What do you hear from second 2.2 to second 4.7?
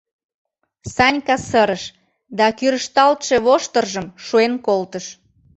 да кӱрышталтше воштыржым шуэн